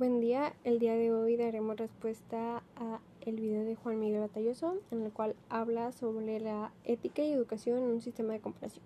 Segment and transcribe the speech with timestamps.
[0.00, 4.78] Buen día, el día de hoy daremos respuesta a el video de Juan Miguel Batalloso
[4.90, 8.82] en el cual habla sobre la ética y educación en un sistema de comparación.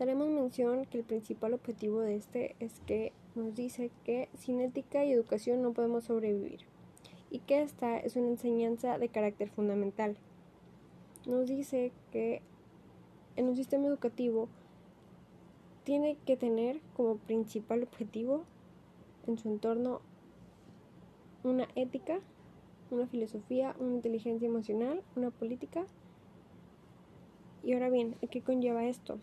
[0.00, 5.04] Daremos mención que el principal objetivo de este es que nos dice que sin ética
[5.04, 6.62] y educación no podemos sobrevivir
[7.30, 10.16] y que esta es una enseñanza de carácter fundamental.
[11.24, 12.42] Nos dice que
[13.36, 14.48] en un sistema educativo
[15.84, 18.42] tiene que tener como principal objetivo
[19.28, 20.00] en su entorno
[21.46, 22.18] una ética,
[22.90, 25.86] una filosofía, una inteligencia emocional, una política.
[27.62, 29.18] Y ahora bien, ¿qué conlleva esto?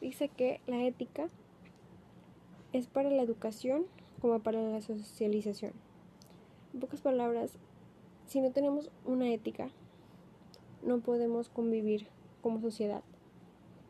[0.00, 1.28] Dice que la ética
[2.72, 3.84] es para la educación
[4.20, 5.72] como para la socialización.
[6.72, 7.58] En pocas palabras,
[8.26, 9.68] si no tenemos una ética,
[10.82, 12.06] no podemos convivir
[12.40, 13.02] como sociedad.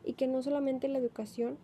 [0.03, 1.57] Y que no solamente la educación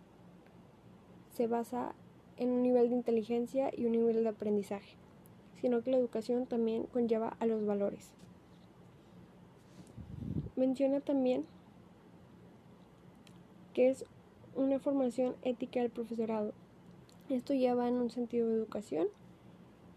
[1.28, 1.94] se basa
[2.38, 4.96] en un nivel de inteligencia y un nivel de aprendizaje
[5.60, 8.12] sino que la educación también conlleva a los valores.
[10.56, 11.44] Menciona también
[13.74, 14.04] que es
[14.56, 16.52] una formación ética del profesorado.
[17.28, 19.08] Esto ya va en un sentido de educación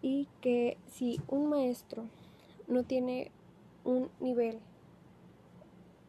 [0.02, 2.04] y que si un maestro
[2.68, 3.32] no tiene
[3.84, 4.60] un nivel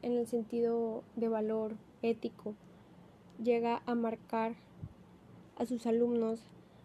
[0.02, 2.54] en el sentido de valor ético,
[3.42, 4.54] llega a marcar
[5.56, 6.40] a sus alumnos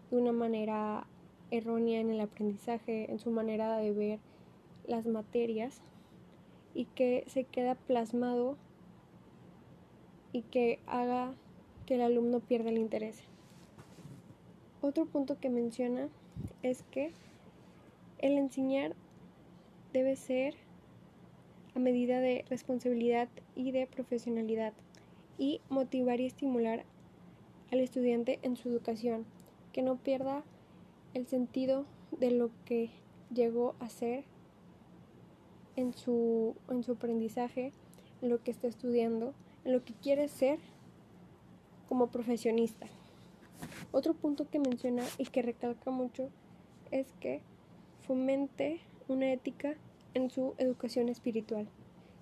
[0.10, 1.06] de una manera
[1.52, 4.20] errónea en el aprendizaje, en su manera de ver
[4.88, 5.82] las materias
[6.74, 8.58] y que se queda plasmado
[10.32, 11.34] y que haga
[11.86, 13.24] que el alumno pierda el interés.
[14.82, 16.10] Otro punto que menciona
[16.64, 17.12] es que
[18.20, 18.96] el enseñar
[19.92, 20.56] debe ser
[21.76, 24.74] a medida de responsabilidad y de profesionalidad
[25.38, 26.86] y motivar y estimular
[27.72, 29.26] al estudiante en su educación,
[29.74, 30.44] que no pierda
[31.14, 32.92] el sentido de lo que
[33.34, 34.24] llegó a ser
[35.76, 37.72] en su, en su aprendizaje,
[38.22, 39.34] en lo que está estudiando,
[39.66, 40.60] en lo que quiere ser
[41.88, 42.88] como profesionista.
[43.92, 46.30] Otro punto que menciona y que recalca mucho
[46.92, 47.42] es que
[48.02, 49.76] fomente una ética
[50.14, 51.68] en su educación espiritual,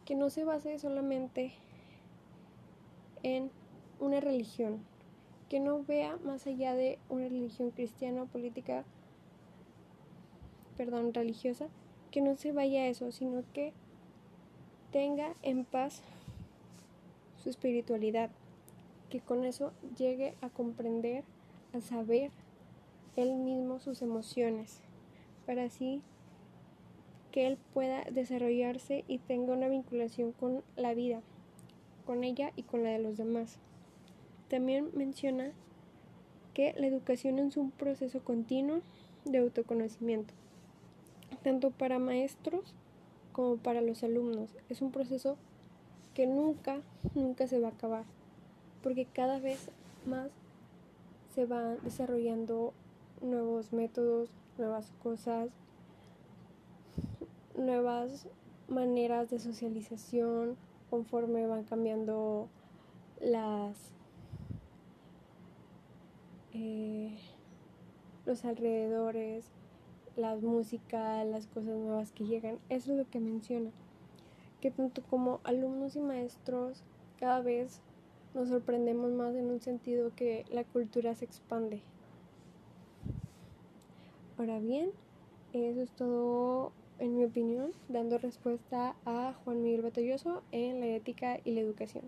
[0.05, 1.53] que no se base solamente
[3.23, 3.51] en
[3.99, 4.79] una religión,
[5.49, 8.83] que no vea más allá de una religión cristiana o política,
[10.75, 11.67] perdón, religiosa,
[12.11, 13.73] que no se vaya a eso, sino que
[14.91, 16.01] tenga en paz
[17.41, 18.29] su espiritualidad,
[19.09, 21.23] que con eso llegue a comprender,
[21.73, 22.31] a saber
[23.15, 24.81] él mismo sus emociones,
[25.45, 26.01] para así
[27.31, 31.21] que él pueda desarrollarse y tenga una vinculación con la vida,
[32.05, 33.59] con ella y con la de los demás.
[34.49, 35.51] También menciona
[36.53, 38.81] que la educación es un proceso continuo
[39.25, 40.33] de autoconocimiento,
[41.43, 42.73] tanto para maestros
[43.31, 44.55] como para los alumnos.
[44.69, 45.37] Es un proceso
[46.13, 46.81] que nunca,
[47.13, 48.05] nunca se va a acabar,
[48.81, 49.69] porque cada vez
[50.05, 50.31] más
[51.35, 52.73] se van desarrollando
[53.21, 55.51] nuevos métodos, nuevas cosas,
[57.55, 58.27] nuevas
[58.67, 60.57] maneras de socialización
[60.89, 62.47] conforme van cambiando
[63.21, 63.91] las
[66.59, 67.15] eh,
[68.25, 69.51] los alrededores,
[70.15, 72.57] la música, las cosas nuevas que llegan.
[72.69, 73.69] Eso es lo que menciona.
[74.59, 76.83] Que tanto como alumnos y maestros
[77.19, 77.81] cada vez
[78.33, 81.81] nos sorprendemos más en un sentido que la cultura se expande.
[84.39, 84.89] Ahora bien,
[85.53, 91.39] eso es todo en mi opinión, dando respuesta a Juan Miguel Batalloso en la ética
[91.43, 92.05] y la educación.